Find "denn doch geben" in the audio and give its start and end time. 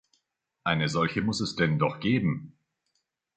1.55-2.57